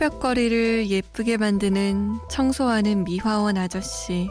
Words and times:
새벽거리를 0.00 0.88
예쁘게 0.88 1.36
만드는 1.36 2.20
청소하는 2.30 3.04
미화원 3.04 3.58
아저씨. 3.58 4.30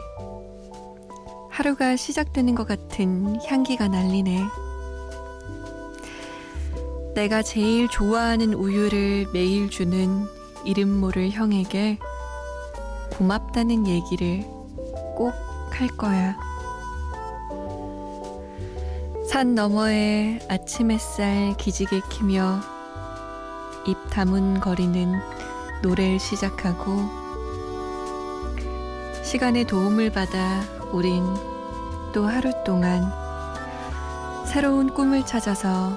하루가 1.48 1.94
시작되는 1.94 2.56
것 2.56 2.66
같은 2.66 3.38
향기가 3.46 3.86
날리네. 3.86 4.42
내가 7.14 7.42
제일 7.42 7.86
좋아하는 7.86 8.52
우유를 8.52 9.28
매일 9.32 9.70
주는 9.70 10.26
이름 10.64 10.98
모를 10.98 11.30
형에게 11.30 12.00
고맙다는 13.12 13.86
얘기를 13.86 14.42
꼭 15.16 15.32
할 15.72 15.86
거야. 15.96 16.36
산 19.28 19.54
너머에 19.54 20.40
아침 20.48 20.90
햇살 20.90 21.54
기지개 21.56 22.00
키며 22.10 22.60
입 23.86 23.96
다문 24.10 24.58
거리는 24.60 25.39
노래를 25.82 26.18
시작하고 26.18 27.08
시간의 29.24 29.66
도움을 29.66 30.10
받아 30.10 30.60
우린 30.92 31.24
또 32.12 32.26
하루 32.26 32.52
동안 32.64 33.04
새로운 34.46 34.92
꿈을 34.92 35.24
찾아서 35.24 35.96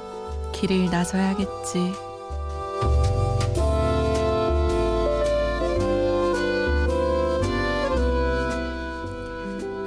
길을 0.51 0.85
나서야겠지. 0.91 1.93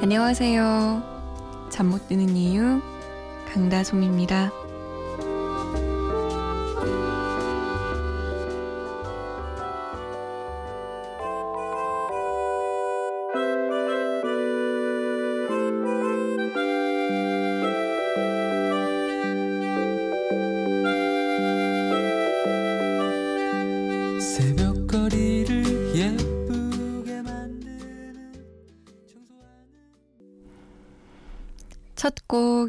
안녕하세요. 0.02 1.02
잠 1.70 1.86
못 1.90 2.08
드는 2.08 2.36
이유 2.36 2.80
강다솜입니다. 3.52 4.65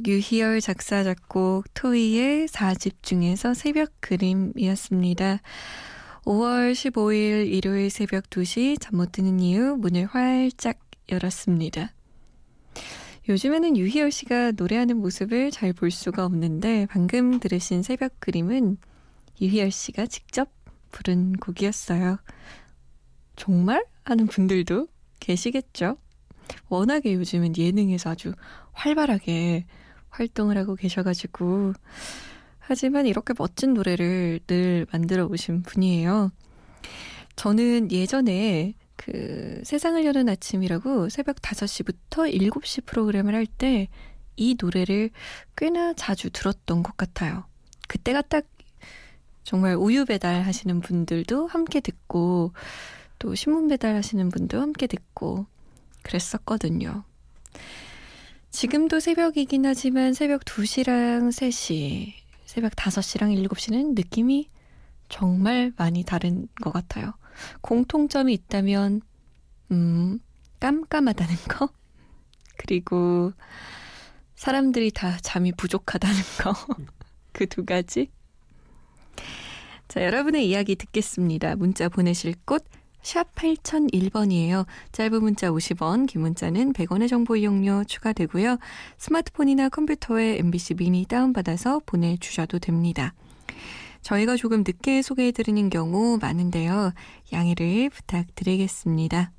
유희열 0.08 0.62
작사 0.62 1.04
작곡 1.04 1.66
토이의 1.74 2.48
4집 2.48 3.04
중에서 3.04 3.54
새벽 3.54 3.92
그림이었습니다. 4.00 5.42
5월 6.24 6.72
15일 6.72 7.52
일요일 7.52 7.90
새벽 7.90 8.30
2시 8.30 8.80
잠 8.80 8.96
못 8.98 9.12
드는 9.12 9.42
이유 9.42 9.76
문을 9.76 10.06
활짝 10.06 10.80
열었습니다. 11.12 11.92
요즘에는 13.28 13.76
유희열 13.76 14.12
씨가 14.12 14.54
노래하는 14.56 14.96
모습을 14.98 15.52
잘 15.52 15.74
볼 15.74 15.92
수가 15.92 16.24
없는데 16.26 16.88
방금 16.90 17.42
들으신 17.42 17.84
새벽 17.84 18.14
그림은 18.22 18.78
유희열 19.42 19.72
씨가 19.72 20.06
직접 20.06 20.50
부른 20.92 21.34
곡이었어요. 21.34 22.18
정말? 23.36 23.84
하는 24.06 24.26
분들도 24.28 24.88
계시겠죠? 25.20 25.98
워낙에 26.70 27.14
요즘은 27.14 27.58
예능에서 27.58 28.12
아주 28.12 28.32
활발하게 28.72 29.66
활동을 30.10 30.58
하고 30.58 30.76
계셔가지고 30.76 31.74
하지만 32.60 33.06
이렇게 33.06 33.34
멋진 33.38 33.74
노래를 33.74 34.40
늘 34.48 34.86
만들어 34.92 35.26
오신 35.26 35.64
분이에요. 35.64 36.32
저는 37.36 37.92
예전에 37.92 38.74
그 38.96 39.62
세상을 39.64 40.04
여는 40.04 40.28
아침이라고 40.28 41.10
새벽 41.10 41.38
5시부터 41.38 42.34
7시 42.34 42.86
프로그램을 42.86 43.36
할 43.36 43.46
때 43.46 43.88
이 44.38 44.56
노래를 44.60 45.10
꽤나 45.56 45.94
자주 45.94 46.30
들었던 46.30 46.84
것 46.84 46.96
같아요. 46.96 47.44
그때가 47.88 48.22
딱 48.22 48.46
정말 49.44 49.76
우유 49.76 50.06
배달 50.06 50.44
하시는 50.44 50.80
분들도 50.80 51.48
함께 51.48 51.80
듣고 51.80 52.54
또 53.20 53.34
신문 53.34 53.68
배달 53.68 53.96
하시는 53.96 54.30
분도 54.30 54.62
함께 54.62 54.86
듣고 54.88 55.48
그랬었거든요. 56.04 57.04
지금도 58.58 59.00
새벽이긴 59.00 59.68
하지만 59.68 60.14
새벽 60.14 60.44
2시랑 60.44 61.30
3시, 61.30 62.12
새벽 62.48 62.72
5시랑 62.72 63.48
7시는 63.48 63.94
느낌이 63.94 64.50
정말 65.10 65.72
많이 65.78 66.04
다른 66.04 66.48
것 66.60 66.74
같아요. 66.74 67.14
공통점이 67.62 68.34
있다면, 68.34 69.02
음, 69.70 70.20
깜깜하다는 70.60 71.36
거? 71.50 71.70
그리고 72.58 73.32
사람들이 74.34 74.90
다 74.90 75.20
잠이 75.22 75.52
부족하다는 75.52 76.16
거. 76.40 76.56
그 77.34 77.46
두 77.46 77.64
가지? 77.64 78.10
자, 79.88 80.04
여러분의 80.04 80.50
이야기 80.50 80.76
듣겠습니다. 80.76 81.58
문자 81.58 81.90
보내실 81.90 82.34
곳, 82.44 82.66
샵 83.02 83.34
8001번이에요. 83.36 84.66
짧은 84.92 85.22
문자 85.22 85.50
50원, 85.50 86.08
긴 86.08 86.22
문자는 86.22 86.74
100원의 86.74 87.08
정보 87.08 87.36
이용료 87.36 87.86
추가되고요. 87.86 88.58
스마트폰이나 88.98 89.70
컴퓨터에 89.70 90.38
MBC 90.40 90.76
미니 90.76 91.06
다운받아서 91.06 91.82
보내주셔도 91.86 92.60
됩니다. 92.60 93.14
저희가 94.02 94.36
조금 94.36 94.64
늦게 94.66 95.02
소개해드리는 95.02 95.70
경우 95.70 96.18
많은데요. 96.22 96.94
양해를 97.34 97.90
부탁드리겠습니다. 97.90 99.32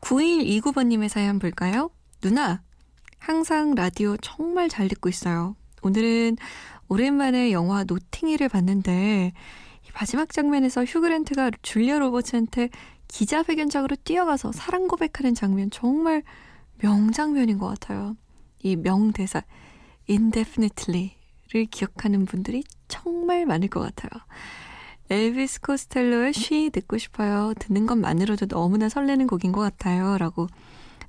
9129번님의 0.00 1.08
사연 1.08 1.38
볼까요? 1.38 1.90
누나, 2.20 2.62
항상 3.18 3.74
라디오 3.74 4.16
정말 4.18 4.68
잘 4.68 4.88
듣고 4.88 5.08
있어요. 5.08 5.56
오늘은 5.82 6.36
오랜만에 6.88 7.52
영화 7.52 7.84
노팅힐을 7.84 8.48
봤는데 8.48 9.32
마지막 9.94 10.32
장면에서 10.32 10.84
휴그랜트가 10.84 11.50
줄리아 11.62 11.98
로버츠한테 11.98 12.70
기자회견장으로 13.08 13.96
뛰어가서 14.04 14.52
사랑 14.52 14.88
고백하는 14.88 15.34
장면 15.34 15.70
정말 15.70 16.22
명장면인 16.78 17.58
것 17.58 17.66
같아요. 17.68 18.16
이 18.62 18.76
명대사 18.76 19.42
indefinitely를 20.08 21.66
기억하는 21.70 22.24
분들이 22.24 22.62
정말 22.88 23.46
많을 23.46 23.68
것 23.68 23.80
같아요. 23.80 24.10
엘비스 25.10 25.60
코스텔로의 25.62 26.32
쉬 26.32 26.70
듣고 26.70 26.96
싶어요. 26.96 27.52
듣는 27.58 27.86
것만으로도 27.86 28.46
너무나 28.46 28.88
설레는 28.88 29.26
곡인 29.26 29.50
것 29.50 29.60
같아요. 29.60 30.18
라고 30.18 30.46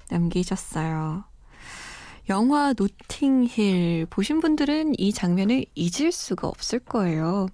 남기셨어요. 0.09 1.30
영화 2.31 2.73
노팅힐 2.77 4.05
보신 4.09 4.39
분들은 4.39 4.93
이 4.97 5.11
장면을 5.11 5.65
잊을 5.75 6.13
수가 6.13 6.47
없을 6.47 6.79
거예요. 6.79 7.49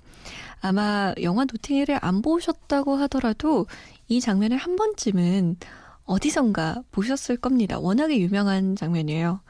아마 0.62 1.16
영화 1.24 1.46
노팅힐을 1.46 1.98
안 2.00 2.22
보셨다고 2.22 2.96
하더라도 2.98 3.66
이 4.08 4.22
장면을 4.22 4.58
한 4.58 4.76
번쯤은 4.76 5.58
어디선가 6.06 6.84
보셨을 6.92 7.38
겁니다. 7.38 7.80
워낙에 7.80 8.20
유명한 8.20 8.76
장면이에요. 8.76 9.42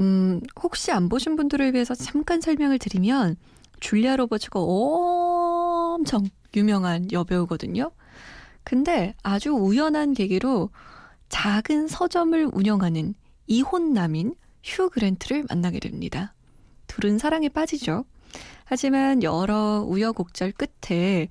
음, 0.00 0.40
혹시 0.60 0.90
안 0.90 1.08
보신 1.08 1.36
분들을 1.36 1.72
위해서 1.72 1.94
잠깐 1.94 2.40
설명을 2.40 2.80
드리면 2.80 3.36
줄리아 3.78 4.16
로버츠가 4.16 4.58
엄청 4.58 6.24
유명한 6.56 7.12
여배우거든요. 7.12 7.92
근데 8.64 9.14
아주 9.22 9.50
우연한 9.50 10.12
계기로 10.12 10.70
작은 11.28 11.86
서점을 11.86 12.50
운영하는 12.52 13.14
이혼남인 13.46 14.34
휴 14.62 14.88
그랜트를 14.90 15.44
만나게 15.48 15.80
됩니다. 15.80 16.34
둘은 16.86 17.18
사랑에 17.18 17.48
빠지죠. 17.48 18.04
하지만 18.64 19.22
여러 19.22 19.84
우여곡절 19.86 20.52
끝에 20.52 21.28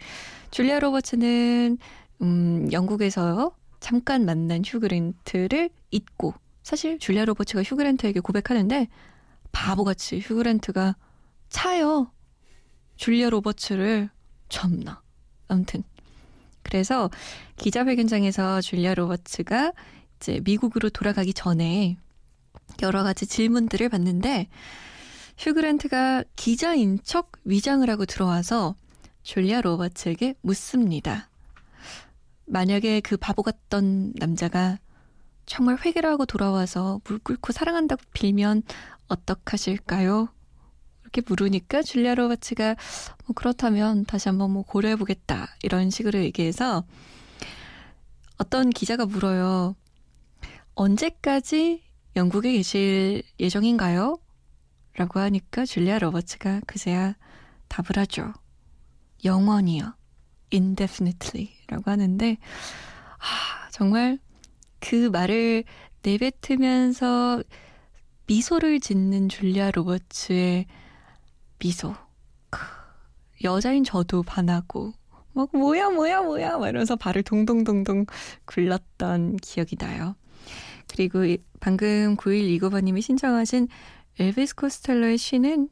줄리아 0.52 0.80
로버츠는 0.80 1.78
음, 2.22 2.72
영국에서 2.72 3.56
잠깐 3.80 4.26
만난 4.26 4.64
휴 4.66 4.80
그랜트를 4.80 5.70
잊고 5.92 6.34
사실 6.62 7.00
줄리아 7.00 7.26
로버츠가 7.26 7.64
휴 7.64 7.76
그랜트에게 7.76 8.20
고백하는데 8.20 8.88
바보같이 9.52 10.20
휴 10.20 10.36
그랜트가 10.36 10.96
차요. 11.50 12.12
줄리아 12.96 13.30
로버츠를 13.30 14.10
참나. 14.50 15.02
아무튼 15.48 15.84
그래서 16.62 17.10
기자회견장에서 17.58 18.62
줄리아 18.62 18.94
로버츠가 18.94 19.74
이제 20.18 20.40
미국으로 20.44 20.90
돌아가기 20.90 21.34
전에 21.34 21.98
여러 22.82 23.04
가지 23.04 23.28
질문들을 23.28 23.90
받는데 23.90 24.48
휴그랜트가 25.38 26.24
기자인 26.36 27.00
척 27.04 27.32
위장을 27.44 27.88
하고 27.90 28.06
들어와서 28.06 28.76
줄리아 29.24 29.62
로버츠에게 29.62 30.36
묻습니다. 30.42 31.30
만약에 32.46 33.02
그 33.02 33.18
바보 33.18 33.42
같던 33.42 34.14
남자가 34.18 34.78
정말 35.46 35.78
회개를 35.84 36.10
하고 36.10 36.26
돌아와서 36.26 37.02
물 37.06 37.20
끓고 37.20 37.52
사랑한다고 37.52 38.02
빌면 38.14 38.64
어떡하실까요? 39.08 40.30
그렇게 41.02 41.22
물으니까 41.26 41.84
줄리아 41.84 42.16
로버츠가 42.16 42.76
뭐 43.26 43.34
그렇다면 43.36 44.06
다시 44.06 44.30
한번 44.30 44.52
뭐 44.52 44.64
고려해보겠다 44.64 45.48
이런 45.64 45.90
식으로 45.90 46.20
얘기해서 46.20 46.84
어떤 48.38 48.70
기자가 48.70 49.06
물어요. 49.06 49.76
언제까지 50.76 51.84
영국에 52.16 52.52
계실 52.52 53.24
예정인가요? 53.40 54.20
라고 54.96 55.20
하니까 55.20 55.66
줄리아 55.66 55.98
로버츠가 55.98 56.62
그제야 56.68 57.16
답을 57.68 57.98
하죠. 57.98 58.34
영원히요. 59.26 59.96
indefinitely 60.54 61.50
라고 61.68 61.90
하는데, 61.90 62.38
아, 63.18 63.70
정말 63.72 64.20
그 64.80 65.10
말을 65.10 65.64
내뱉으면서 66.04 67.42
미소를 68.28 68.80
짓는 68.80 69.30
줄리아 69.30 69.72
로버츠의 69.72 70.68
미소. 71.58 71.96
여자인 73.44 73.84
저도 73.84 74.22
반하고, 74.22 74.94
막, 75.34 75.50
뭐야, 75.52 75.90
뭐야, 75.90 76.22
뭐야, 76.22 76.58
막 76.60 76.68
이러면서 76.70 76.96
발을 76.96 77.24
동동동동 77.24 78.06
굴렀던 78.46 79.38
기억이 79.38 79.78
나요. 79.78 80.16
그리고 80.94 81.22
방금 81.60 82.16
9129번님이 82.18 83.02
신청하신 83.02 83.68
엘비스 84.20 84.56
코스텔러의 84.56 85.18
시는 85.18 85.70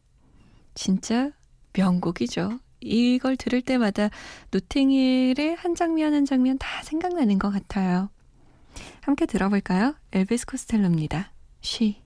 진짜 0.74 1.32
명곡이죠. 1.74 2.60
이걸 2.80 3.38
들을 3.38 3.62
때마다 3.62 4.10
노팅힐의 4.50 5.56
한 5.56 5.76
장면 5.76 6.16
한 6.16 6.26
장면 6.26 6.58
다 6.58 6.82
생각나는 6.82 7.38
것 7.38 7.52
같아요. 7.52 8.10
함께 9.02 9.28
들어볼까요? 9.28 9.94
엘비스 10.12 10.48
코스텔로입니다. 10.48 11.32
쉬. 11.62 12.02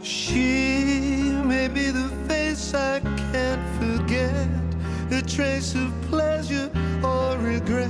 She 0.00 1.32
may 1.44 1.68
be 1.68 1.90
the 1.90 2.08
face 2.28 2.74
I 2.74 3.13
a 5.14 5.22
trace 5.22 5.76
of 5.76 5.92
pleasure 6.10 6.70
or 7.02 7.38
regret. 7.38 7.88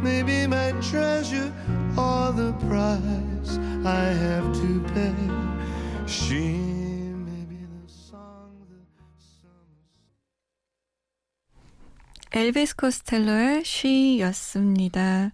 Maybe 0.00 0.46
my 0.46 0.72
treasure 0.80 1.52
or 1.96 2.32
the 2.32 2.52
price 2.68 3.58
I 3.84 4.14
have 4.14 4.46
to 4.54 4.80
pay. 4.94 5.14
She 6.06 6.54
may 7.26 7.44
be 7.50 7.66
the 7.66 7.82
song 7.88 8.54
the 8.70 8.78
summer. 9.18 9.74
엘비스 12.32 12.76
코스텔로의 12.76 13.64
쉬였습니다. 13.64 15.32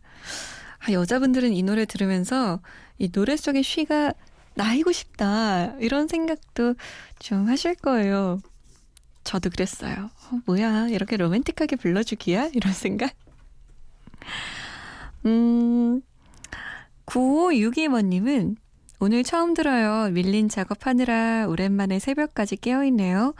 아, 0.78 0.92
여자분들은 0.92 1.52
이 1.52 1.62
노래 1.62 1.84
들으면서 1.84 2.60
이 2.98 3.10
노래 3.10 3.36
속의 3.36 3.62
쉬가 3.62 4.14
나이고 4.54 4.92
싶다 4.92 5.74
이런 5.78 6.08
생각도 6.08 6.74
좀 7.18 7.48
하실 7.48 7.74
거예요. 7.74 8.40
저도 9.26 9.50
그랬어요. 9.50 10.08
어, 10.30 10.40
뭐야 10.46 10.86
이렇게 10.88 11.16
로맨틱하게 11.16 11.76
불러주기야 11.76 12.50
이런 12.54 12.72
생각. 12.72 13.12
음 15.26 16.00
9562번님은 17.06 18.56
오늘 19.00 19.24
처음 19.24 19.52
들어요. 19.52 20.10
밀린 20.12 20.48
작업하느라 20.48 21.48
오랜만에 21.48 21.98
새벽까지 21.98 22.56
깨어있네요. 22.56 23.34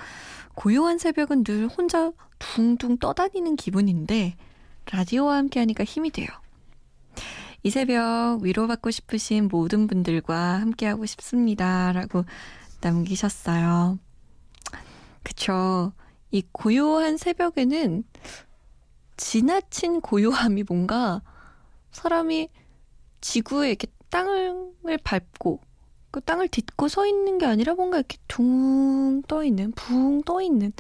고요한 0.55 0.99
새벽은 0.99 1.45
늘 1.45 1.69
혼자 1.69 2.13
둥둥 2.39 2.99
떠다니는 2.99 3.55
기분인데 3.55 4.35
라디오와 4.91 5.37
함께하니까 5.37 5.85
힘이 5.85 6.11
돼요. 6.11 6.27
이 7.63 7.71
새벽 7.71 8.41
위로받고 8.43 8.91
싶으신 8.91 9.49
모든 9.49 9.87
분들과 9.87 10.61
함께하고 10.61 11.07
싶습니다. 11.07 11.93
라고 11.93 12.25
남기셨어요. 12.81 13.99
그쵸. 15.27 15.93
이 16.31 16.45
고요한 16.53 17.17
새벽에는 17.17 18.05
지나친 19.17 20.01
고요함이 20.01 20.63
뭔가 20.69 21.21
사람이 21.91 22.49
지구에 23.21 23.71
이렇게 23.71 23.89
땅을 24.11 24.99
밟고 25.03 25.61
그 26.13 26.21
땅을 26.21 26.47
딛고 26.47 26.87
서 26.87 27.07
있는 27.07 27.39
게 27.39 27.47
아니라 27.47 27.75
뭔가 27.75 27.97
이렇게 27.99 28.19
둥 28.29 29.23
떠 29.27 29.43
있는, 29.43 29.73
붕 29.73 30.23
떠 30.23 30.41
있는 30.43 30.73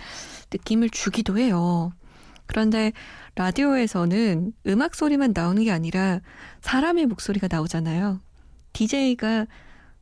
느낌을 0.53 0.91
주기도 0.91 1.39
해요. 1.39 1.91
그런데 2.47 2.93
라디오에서는 3.35 4.53
음악 4.69 4.95
소리만 4.95 5.33
나오는 5.35 5.65
게 5.65 5.73
아니라 5.73 6.21
사람의 6.61 7.07
목소리가 7.07 7.49
나오잖아요. 7.51 8.21
DJ가 8.75 9.47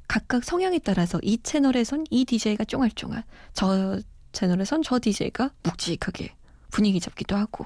각각 0.06 0.44
성향에 0.44 0.80
따라서 0.80 1.18
이 1.22 1.38
채널에선 1.42 2.04
이 2.10 2.26
DJ가 2.26 2.64
쫑알쫑알, 2.64 3.24
저 3.54 4.00
채널에선 4.34 4.82
저 4.82 4.98
DJ가 5.00 5.50
묵직하게 5.62 6.34
분위기 6.70 7.00
잡기도 7.00 7.36
하고. 7.36 7.64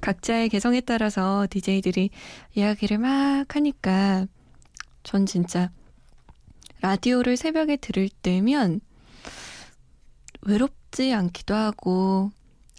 각자의 0.00 0.48
개성에 0.48 0.80
따라서 0.80 1.46
DJ들이 1.50 2.10
이야기를 2.54 2.98
막 2.98 3.54
하니까 3.54 4.26
전 5.02 5.26
진짜 5.26 5.70
라디오를 6.80 7.36
새벽에 7.36 7.76
들을 7.76 8.08
때면 8.08 8.80
외롭지 10.42 11.12
않기도 11.12 11.54
하고, 11.54 12.30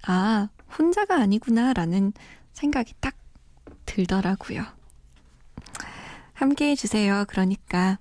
아, 0.03 0.49
혼자가 0.77 1.17
아니구나라는 1.17 2.13
생각이 2.53 2.93
딱 2.99 3.15
들더라고요. 3.85 4.63
함께 6.33 6.71
해주세요. 6.71 7.25
그러니까. 7.27 7.99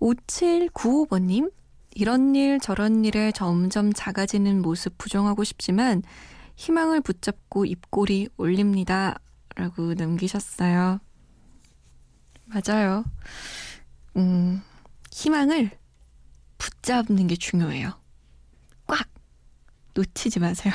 5795번님, 0.00 1.52
이런 1.94 2.34
일 2.34 2.58
저런 2.58 3.04
일에 3.04 3.32
점점 3.32 3.92
작아지는 3.92 4.62
모습 4.62 4.96
부정하고 4.98 5.44
싶지만 5.44 6.02
희망을 6.56 7.00
붙잡고 7.00 7.64
입꼬리 7.64 8.28
올립니다. 8.36 9.18
라고 9.54 9.94
남기셨어요. 9.94 10.98
맞아요. 12.46 13.04
음, 14.16 14.62
희망을 15.10 15.70
붙잡는 16.58 17.26
게 17.26 17.36
중요해요. 17.36 17.92
꽉! 18.86 19.06
놓치지 19.94 20.40
마세요. 20.40 20.72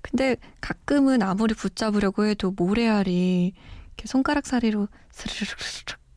근데 0.00 0.36
가끔은 0.60 1.22
아무리 1.22 1.54
붙잡으려고 1.54 2.24
해도 2.24 2.50
모래알이 2.50 3.52
이렇게 3.86 4.06
손가락 4.06 4.46
사리로 4.46 4.88
스르륵 5.12 5.58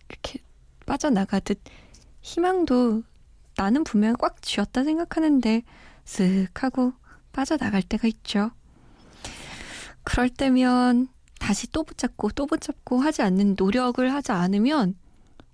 이렇게 0.10 0.39
빠져나가듯 0.86 1.60
희망도 2.23 3.03
나는 3.57 3.83
분명 3.83 4.15
꽉 4.17 4.41
쥐었다 4.41 4.83
생각하는데 4.83 5.61
쓱 6.05 6.47
하고 6.55 6.93
빠져나갈 7.31 7.83
때가 7.83 8.07
있죠. 8.07 8.49
그럴 10.03 10.29
때면 10.29 11.09
다시 11.39 11.69
또 11.71 11.83
붙잡고 11.83 12.31
또 12.31 12.45
붙잡고 12.45 12.99
하지 12.99 13.21
않는 13.21 13.55
노력을 13.57 14.11
하지 14.11 14.31
않으면 14.31 14.95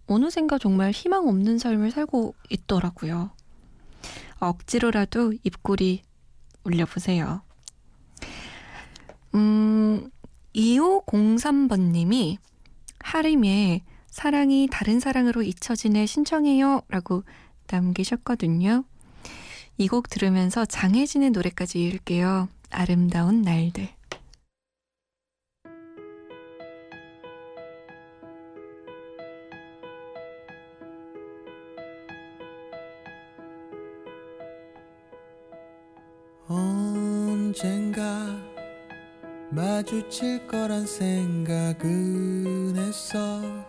어느샌가 0.07 0.57
정말 0.57 0.91
희망 0.91 1.27
없는 1.27 1.57
삶을 1.57 1.91
살고 1.91 2.35
있더라고요. 2.49 3.31
억지로라도 4.39 5.33
입꼬리 5.43 6.03
올려보세요. 6.63 7.41
음, 9.35 10.09
2503번님이 10.55 12.37
하림의 12.99 13.83
사랑이 14.09 14.67
다른 14.71 14.99
사랑으로 14.99 15.43
잊혀지네 15.43 16.05
신청해요 16.05 16.81
라고 16.89 17.23
남기셨거든요. 17.71 18.83
이 19.77 19.87
곡 19.87 20.09
들으면서 20.09 20.65
장혜진의 20.65 21.29
노래까지 21.31 21.81
읽을게요. 21.81 22.49
아름다운 22.69 23.41
날들. 23.41 23.87
언젠가 36.47 38.25
마주칠 39.51 40.45
거란 40.47 40.85
생각은 40.85 42.75
했어 42.75 43.68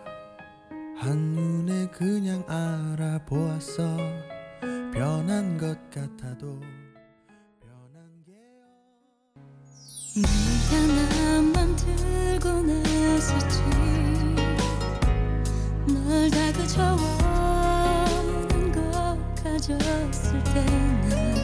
한눈에 1.01 1.87
그냥 1.87 2.43
알아보았어. 2.47 3.97
변한 4.93 5.57
것 5.57 5.75
같아도 5.89 6.59
변한 7.59 8.23
게 8.23 8.33
미안한 10.21 11.51
맘 11.53 11.75
들고 11.75 12.61
나섰지. 12.61 13.63
널 15.87 16.29
다 16.29 16.51
그저워하는 16.53 17.11
것 18.71 19.17
가졌을 19.43 20.43
때는 20.53 21.35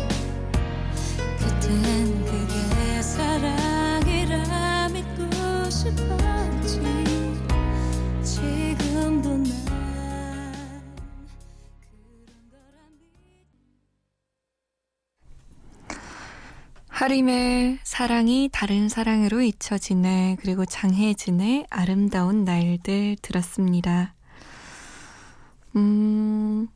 그땐 1.39 2.25
그게 2.25 3.01
사랑이라 3.01 4.89
믿고 4.89 5.27
거지 5.67 6.36
하림의 16.97 17.77
사랑이 17.83 18.49
다른 18.51 18.89
사랑으로 18.89 19.41
잊혀지네 19.41 20.37
그리고 20.39 20.65
장혜진의 20.65 21.67
아름다운 21.69 22.43
날들 22.43 23.17
들었습니다. 23.21 24.15
음 25.75 26.67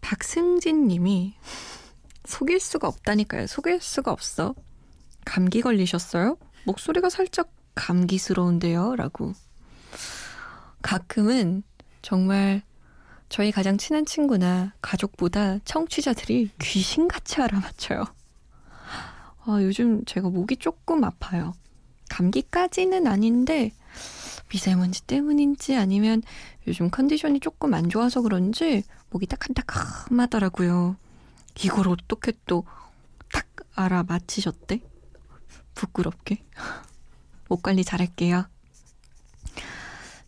박승진 0.00 0.86
님이 0.86 1.34
속일 2.24 2.60
수가 2.60 2.86
없다니까요. 2.86 3.48
속일 3.48 3.80
수가 3.80 4.12
없어. 4.12 4.54
감기 5.24 5.60
걸리셨어요? 5.60 6.36
목소리가 6.66 7.10
살짝 7.10 7.50
감기스러운데요. 7.74 8.94
라고. 8.94 9.32
가끔은 10.82 11.64
정말 12.00 12.62
저희 13.28 13.50
가장 13.50 13.76
친한 13.76 14.06
친구나 14.06 14.72
가족보다 14.80 15.58
청취자들이 15.64 16.50
귀신같이 16.60 17.42
알아맞혀요. 17.42 18.04
아, 19.46 19.62
요즘 19.62 20.04
제가 20.04 20.30
목이 20.30 20.56
조금 20.56 21.04
아파요. 21.04 21.52
감기까지는 22.08 23.06
아닌데 23.06 23.72
미세먼지 24.50 25.02
때문인지 25.02 25.76
아니면 25.76 26.22
요즘 26.66 26.90
컨디션이 26.90 27.40
조금 27.40 27.74
안 27.74 27.88
좋아서 27.90 28.22
그런지 28.22 28.84
목이 29.10 29.26
따끔따끔하더라고요. 29.26 30.96
이걸 31.62 31.88
어떻게 31.88 32.32
또딱 32.46 33.46
알아맞히셨대? 33.74 34.80
부끄럽게. 35.74 36.42
목 37.48 37.62
관리 37.62 37.84
잘할게요. 37.84 38.46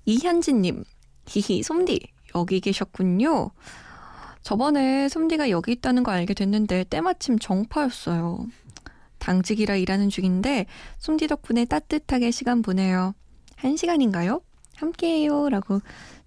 이현진님, 0.04 0.85
히히, 1.26 1.62
솜디, 1.62 2.00
여기 2.35 2.61
계셨군요. 2.61 3.50
저번에 4.42 5.08
솜디가 5.08 5.50
여기 5.50 5.73
있다는 5.73 6.04
거 6.04 6.12
알게 6.12 6.35
됐는데 6.35 6.85
때마침 6.85 7.38
정파였어요. 7.38 8.46
당직이라 9.26 9.75
일하는 9.75 10.09
중인데 10.09 10.66
솜디 10.99 11.26
덕분에 11.26 11.64
따뜻하게 11.64 12.30
시간 12.30 12.62
보내요. 12.62 13.12
한 13.56 13.76
시간인가요? 13.76 14.40
함께해요. 14.76 15.49
라고 15.49 15.80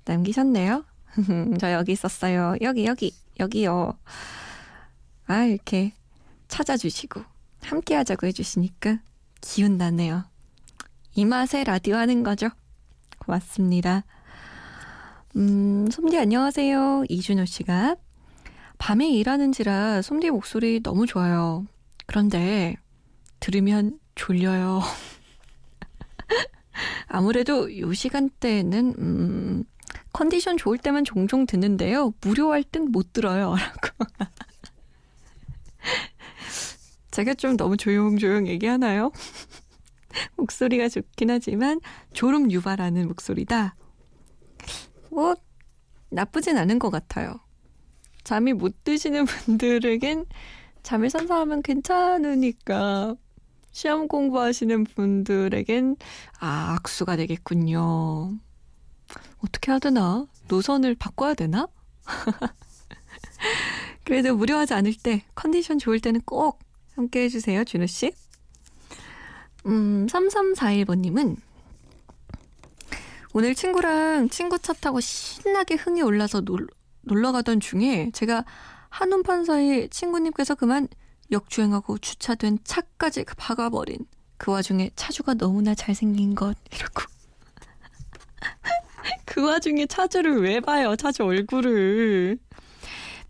남기셨네요. 0.04 0.84
저 1.62 1.72
여기 1.72 1.94
있었어요. 1.94 2.56
여기, 2.62 2.86
여기, 2.86 3.14
여기요. 3.40 3.98
아, 5.28 5.46
이렇게 5.46 5.94
찾아주시고 6.50 7.22
함께 7.62 7.96
하자고 7.96 8.28
해주시니까 8.28 9.00
기운 9.40 9.78
나네요. 9.78 10.26
이 11.16 11.24
맛에 11.24 11.64
라디오 11.64 11.96
하는 11.96 12.22
거죠. 12.22 12.50
고맙습니다. 13.20 14.04
음, 15.38 15.90
솜디 15.90 16.18
안녕하세요. 16.18 17.06
이준호 17.08 17.46
씨가 17.46 17.96
밤에 18.78 19.10
일하는지라 19.10 20.02
솜디 20.02 20.32
목소리 20.32 20.84
너무 20.84 21.06
좋아요. 21.06 21.66
그런데 22.06 22.76
들으면 23.40 24.00
졸려요. 24.16 24.82
아무래도 27.08 27.78
요 27.80 27.94
시간대에는 27.94 28.96
음, 28.98 29.64
컨디션 30.14 30.58
좋을 30.58 30.78
때만 30.78 31.04
종종 31.04 31.46
듣는데요. 31.46 32.14
무료할 32.22 32.64
땐 32.64 32.92
못 32.92 33.14
들어요. 33.14 33.56
라고. 33.60 34.06
제가 37.12 37.34
좀 37.34 37.58
너무 37.58 37.76
조용조용 37.76 38.48
얘기하나요? 38.48 39.12
목소리가 40.38 40.90
좋긴 40.90 41.30
하지만 41.30 41.80
졸음 42.14 42.52
유발하는 42.52 43.08
목소리다. 43.08 43.76
뭐 45.12 45.36
나쁘진 46.10 46.58
않은 46.58 46.80
것 46.80 46.90
같아요. 46.90 47.40
잠이 48.24 48.54
못 48.54 48.84
드시는 48.84 49.26
분들에겐 49.26 50.26
잠을 50.84 51.10
선사하면 51.10 51.62
괜찮으니까 51.62 53.16
시험 53.72 54.08
공부하시는 54.08 54.84
분들에겐 54.84 55.96
아, 56.40 56.76
악수가 56.76 57.16
되겠군요. 57.18 58.38
어떻게 59.40 59.72
해야 59.72 59.80
되나? 59.80 60.28
노선을 60.48 60.96
바꿔야 60.96 61.34
되나? 61.34 61.68
그래도 64.04 64.36
무료하지 64.36 64.74
않을 64.74 64.96
때 64.96 65.24
컨디션 65.36 65.78
좋을 65.78 66.00
때는 66.00 66.22
꼭 66.22 66.60
함께 66.96 67.24
해주세요, 67.24 67.64
준호 67.64 67.86
씨. 67.86 68.12
음, 69.66 70.08
3341번님은 70.08 71.38
오늘 73.34 73.54
친구랑 73.54 74.30
친구 74.30 74.58
차 74.58 74.74
타고 74.74 75.00
신나게 75.00 75.76
흥이 75.76 76.02
올라서 76.02 76.42
놀, 76.42 76.68
놀러 77.02 77.32
가던 77.32 77.60
중에 77.60 78.10
제가 78.14 78.44
한눈판 78.90 79.46
사이 79.46 79.88
친구님께서 79.90 80.56
그만 80.56 80.88
역주행하고 81.32 81.98
주차된 82.00 82.60
차까지 82.64 83.26
박아버린 83.38 84.00
그 84.38 84.52
와중에 84.52 84.90
차주가 84.96 85.34
너무나 85.34 85.76
잘생긴 85.76 86.36
것 86.36 86.56
이러고 86.74 87.04
그 89.26 89.46
와중에 89.46 89.86
차주를 89.86 90.42
왜 90.42 90.60
봐요 90.60 90.96
차주 90.96 91.24
얼굴을 91.24 92.40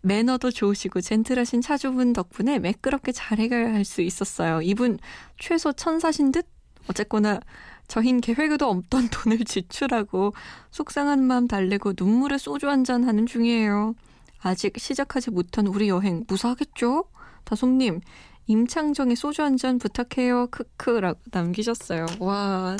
매너도 0.02 0.50
좋으시고 0.50 1.02
젠틀하신 1.02 1.60
차주분 1.60 2.14
덕분에 2.14 2.58
매끄럽게 2.58 3.12
잘 3.12 3.38
해결할 3.38 3.84
수 3.84 4.00
있었어요. 4.00 4.62
이분 4.62 4.98
최소 5.38 5.74
천사신 5.74 6.32
듯? 6.32 6.46
어쨌거나 6.88 7.38
저흰 7.86 8.22
계획에도 8.22 8.66
없던 8.70 9.10
돈을 9.12 9.44
지출하고 9.44 10.32
속상한 10.70 11.22
마음 11.22 11.46
달래고 11.46 11.92
눈물에 11.98 12.38
소주 12.38 12.70
한 12.70 12.82
잔 12.84 13.04
하는 13.04 13.26
중이에요. 13.26 13.94
아직 14.40 14.78
시작하지 14.78 15.32
못한 15.32 15.66
우리 15.66 15.90
여행 15.90 16.24
무사하겠죠? 16.26 17.04
다솜님 17.50 18.00
임창정의 18.46 19.16
소주 19.16 19.42
한 19.42 19.56
잔 19.56 19.78
부탁해요. 19.78 20.46
크크라고 20.50 21.18
남기셨어요. 21.32 22.06
와 22.20 22.76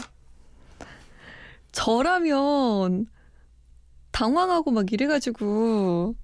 저라면 1.73 3.07
당황하고 4.13 4.71
막 4.71 4.93
이래가지고 4.93 6.15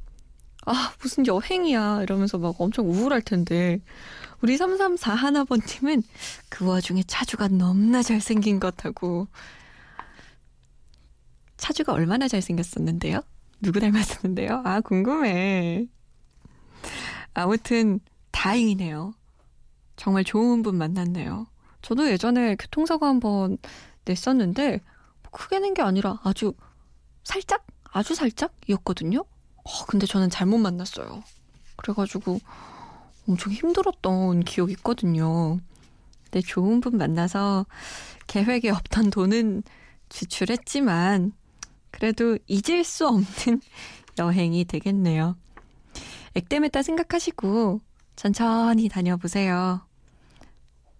아, 0.66 0.92
무슨 1.00 1.26
여행이야. 1.26 2.02
이러면서 2.02 2.38
막 2.38 2.54
엄청 2.60 2.88
우울할 2.88 3.22
텐데. 3.22 3.80
우리 4.42 4.56
334 4.56 5.14
하나번님은 5.14 6.02
그 6.48 6.66
와중에 6.66 7.02
차주가 7.04 7.46
너무나 7.48 8.02
잘생긴 8.02 8.58
것 8.58 8.84
하고. 8.84 9.28
차주가 11.56 11.92
얼마나 11.92 12.26
잘생겼었는데요? 12.28 13.20
누구 13.60 13.78
닮았었는데요? 13.80 14.62
아, 14.64 14.80
궁금해. 14.80 15.86
아무튼, 17.32 18.00
다행이네요. 18.36 19.14
정말 19.96 20.22
좋은 20.24 20.62
분 20.62 20.76
만났네요. 20.76 21.46
저도 21.82 22.10
예전에 22.10 22.56
교통사고 22.56 23.06
한 23.06 23.18
번 23.20 23.56
냈었는데, 24.04 24.80
크게 25.32 25.58
낸 25.58 25.72
게 25.74 25.82
아니라 25.82 26.20
아주 26.22 26.52
살짝? 27.24 27.66
아주 27.92 28.14
살짝이었거든요? 28.14 29.20
어, 29.20 29.84
근데 29.88 30.06
저는 30.06 30.28
잘못 30.30 30.58
만났어요. 30.58 31.22
그래가지고 31.76 32.38
엄청 33.28 33.52
힘들었던 33.52 34.40
기억이 34.44 34.72
있거든요. 34.74 35.58
근데 36.24 36.40
좋은 36.40 36.80
분 36.80 36.98
만나서 36.98 37.66
계획에 38.26 38.70
없던 38.70 39.10
돈은 39.10 39.62
지출했지만 40.10 41.32
그래도 41.90 42.38
잊을 42.46 42.84
수 42.84 43.06
없는 43.08 43.60
여행이 44.18 44.66
되겠네요. 44.66 45.36
액땜했다 46.34 46.82
생각하시고 46.82 47.80
천천히 48.16 48.88
다녀보세요. 48.88 49.82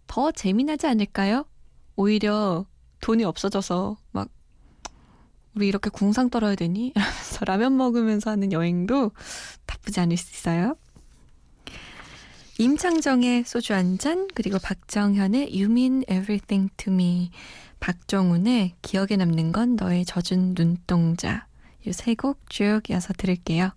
더 0.06 0.30
재미나지 0.30 0.87
않을까요? 0.87 1.44
오히려 1.96 2.66
돈이 3.00 3.25
없어져서 3.25 3.96
막 4.12 4.28
우리 5.54 5.68
이렇게 5.68 5.88
궁상 5.90 6.28
떨어야 6.30 6.54
되니? 6.54 6.92
이러면서 6.94 7.44
라면 7.46 7.76
먹으면서 7.76 8.30
하는 8.30 8.52
여행도 8.52 9.12
나쁘지 9.66 10.00
않을 10.00 10.16
수 10.16 10.30
있어요. 10.32 10.76
임창정의 12.58 13.44
소주 13.44 13.75
한 13.75 13.99
잔, 13.99 14.28
그리고 14.35 14.58
박정현의 14.58 15.50
You 15.52 15.70
Mean 15.70 16.02
Everything 16.11 16.70
to 16.78 16.92
Me, 16.92 17.30
박정훈의 17.80 18.75
기억에 18.80 19.16
남는 19.16 19.52
건 19.52 19.76
너의 19.76 20.04
젖은 20.06 20.54
눈동자, 20.54 21.46
이 21.87 21.90
세 21.90 22.14
곡 22.14 22.49
쭉 22.49 22.80
이어서 22.90 23.12
들을게요. 23.12 23.70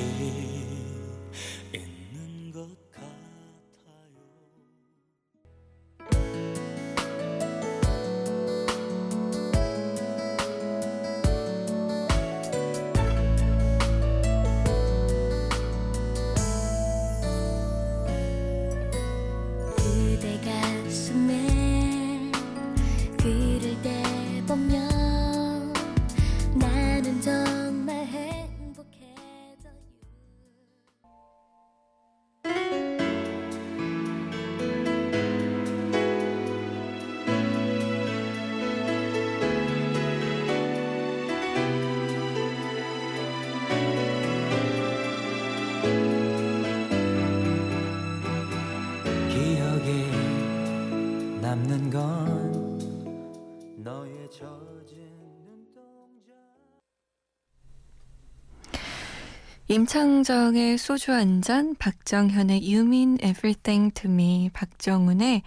임창정의 59.72 60.78
소주 60.78 61.14
한 61.14 61.42
잔, 61.42 61.76
박정현의 61.76 62.60
You 62.62 62.86
Mean 62.86 63.18
Everything 63.24 63.94
to 63.94 64.12
Me, 64.12 64.50
박정훈의 64.52 65.44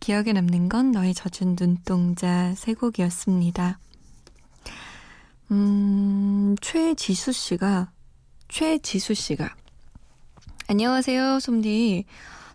기억에 0.00 0.32
남는 0.32 0.68
건 0.68 0.90
너의 0.90 1.14
젖은 1.14 1.54
눈동자 1.54 2.52
세 2.56 2.74
곡이었습니다. 2.74 3.78
음, 5.52 6.56
최지수 6.60 7.30
씨가, 7.30 7.92
최지수 8.48 9.14
씨가, 9.14 9.54
안녕하세요, 10.66 11.38
솜디. 11.38 12.04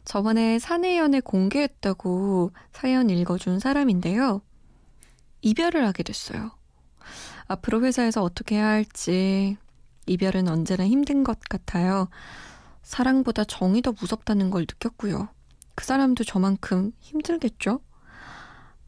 저번에 0.04 0.60
사내연애 0.60 1.22
공개했다고 1.22 2.52
사연 2.74 3.10
읽어준 3.10 3.60
사람인데요. 3.60 4.42
이별을 5.42 5.88
하게 5.88 6.04
됐어요. 6.04 6.52
앞으로 7.48 7.82
회사에서 7.86 8.22
어떻게 8.24 8.56
해야 8.56 8.68
할지, 8.68 9.56
이별은 10.06 10.48
언제나 10.48 10.86
힘든 10.88 11.24
것 11.24 11.40
같아요. 11.40 12.10
사랑보다 12.82 13.44
정이 13.44 13.82
더 13.82 13.94
무섭다는 14.00 14.50
걸 14.50 14.62
느꼈고요. 14.62 15.30
그 15.76 15.86
사람도 15.86 16.24
저만큼 16.24 16.92
힘들겠죠? 17.00 17.80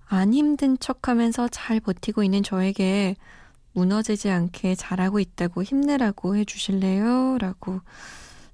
안 0.08 0.34
힘든 0.34 0.78
척 0.80 1.08
하면서 1.08 1.48
잘 1.48 1.80
버티고 1.80 2.24
있는 2.24 2.44
저에게 2.44 3.16
무너지지 3.74 4.30
않게 4.30 4.76
잘하고 4.76 5.20
있다고 5.20 5.64
힘내라고 5.64 6.36
해주실래요? 6.38 7.38
라고 7.40 7.82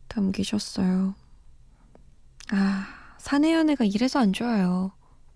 담기셨어요. 0.08 1.14
아, 2.52 2.88
사내연애가 3.18 3.86
이래서 3.86 4.20
안 4.20 4.34
좋아요. 4.34 4.92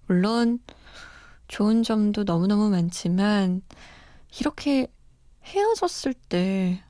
물론 0.07 0.59
좋은 1.47 1.83
점도 1.83 2.23
너무너무 2.23 2.69
많지만 2.69 3.61
이렇게 4.39 4.87
헤어졌을 5.43 6.13
때 6.13 6.83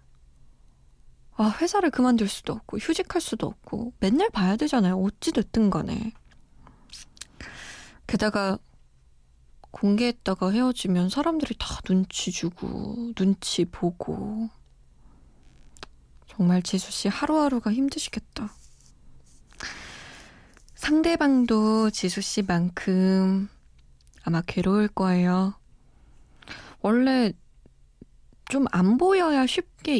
아, 1.37 1.49
회사를 1.61 1.91
그만둘 1.91 2.27
수도 2.29 2.53
없고 2.53 2.77
휴직할 2.77 3.21
수도 3.21 3.47
없고 3.47 3.93
맨날 3.99 4.29
봐야 4.29 4.55
되잖아요. 4.55 4.97
어찌 5.01 5.31
됐든 5.31 5.69
간에. 5.69 6.13
게다가 8.07 8.57
공개했다가 9.71 10.51
헤어지면 10.51 11.09
사람들이 11.09 11.55
다 11.59 11.81
눈치 11.83 12.31
주고 12.31 13.11
눈치 13.15 13.65
보고 13.65 14.49
정말 16.27 16.61
지수 16.61 16.91
씨 16.91 17.09
하루하루가 17.09 17.73
힘드시겠다. 17.73 18.53
상대방도 20.75 21.89
지수 21.89 22.21
씨만큼 22.21 23.49
아마 24.23 24.41
괴로울 24.41 24.87
거예요. 24.87 25.55
원래 26.81 27.33
좀 28.47 28.67
안 28.71 28.97
보여야 28.97 29.45
쉽게 29.47 29.97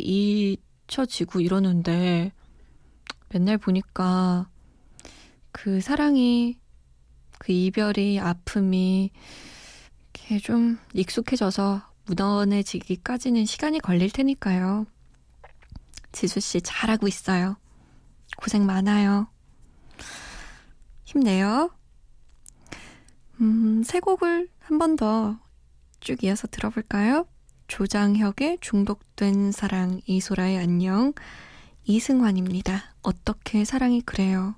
잊혀지고 0.89 1.41
이러는데 1.41 2.31
맨날 3.29 3.57
보니까 3.57 4.47
그 5.51 5.81
사랑이 5.81 6.57
그 7.39 7.51
이별이 7.51 8.19
아픔이 8.19 9.11
이렇게 10.13 10.39
좀 10.39 10.79
익숙해져서 10.93 11.81
무던해지기까지는 12.05 13.45
시간이 13.45 13.79
걸릴 13.79 14.11
테니까요. 14.11 14.85
지수 16.11 16.39
씨 16.39 16.61
잘하고 16.61 17.07
있어요. 17.07 17.57
고생 18.37 18.65
많아요. 18.65 19.27
힘내요. 21.05 21.71
음, 23.41 23.83
세 23.83 23.99
곡을 23.99 24.49
한 24.59 24.77
번 24.77 24.95
더 24.95 25.37
쭉 25.99 26.23
이어서 26.23 26.47
들어볼까요? 26.47 27.27
조장혁의 27.67 28.59
중독된 28.61 29.51
사랑, 29.51 30.01
이소라의 30.05 30.57
안녕, 30.57 31.13
이승환입니다. 31.85 32.95
어떻게 33.01 33.65
사랑이 33.65 34.01
그래요? 34.01 34.55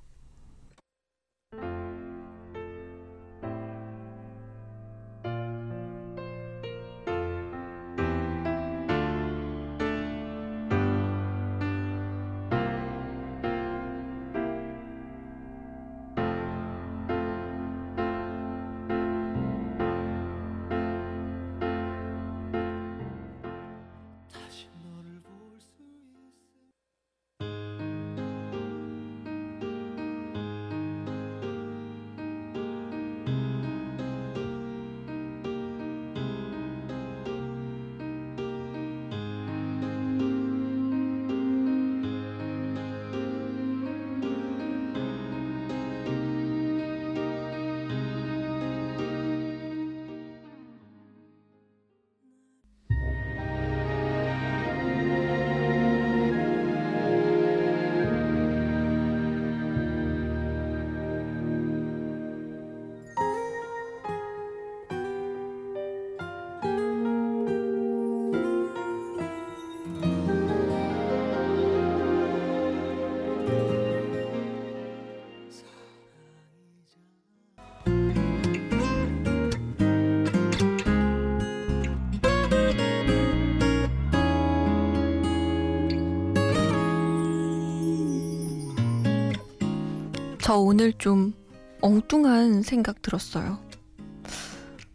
저 90.48 90.58
오늘 90.58 90.94
좀 90.94 91.34
엉뚱한 91.82 92.62
생각 92.62 93.02
들었어요. 93.02 93.60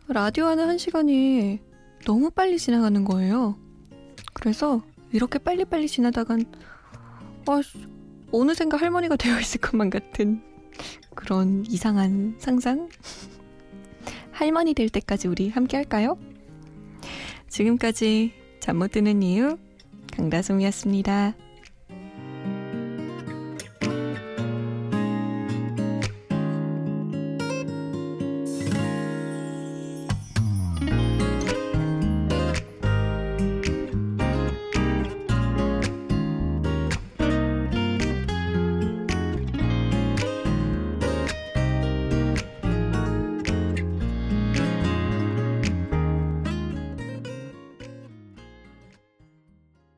라디오 0.08 0.46
하는 0.46 0.66
한 0.66 0.78
시간이 0.78 1.60
너무 2.06 2.30
빨리 2.30 2.58
지나가는 2.58 3.04
거예요. 3.04 3.58
그래서 4.32 4.80
이렇게 5.12 5.38
빨리빨리 5.38 5.88
지나다간 5.88 6.46
아, 7.46 7.60
어느샌가 8.32 8.78
할머니가 8.78 9.16
되어 9.16 9.38
있을 9.40 9.60
것만 9.60 9.90
같은 9.90 10.42
그런 11.14 11.66
이상한 11.66 12.34
상상? 12.38 12.88
할머니 14.30 14.72
될 14.72 14.88
때까지 14.88 15.28
우리 15.28 15.50
함께 15.50 15.76
할까요? 15.76 16.16
지금까지 17.50 18.32
잠 18.58 18.78
못 18.78 18.92
드는 18.92 19.22
이유 19.22 19.58
강다솜이었습니다. 20.16 21.41